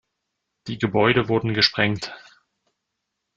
[0.65, 2.11] Die Gebäude wurden gesprengt.